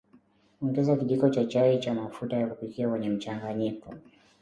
[0.61, 3.93] Ongeza kijiko cha chai cha mafuta ya kupikia kwenye mchanganyiko